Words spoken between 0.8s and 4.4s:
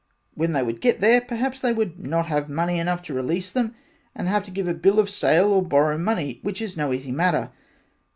get there perhaps not have money enough to release them and